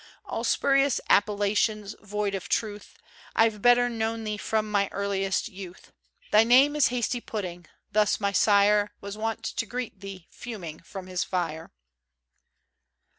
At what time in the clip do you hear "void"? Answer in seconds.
2.01-2.33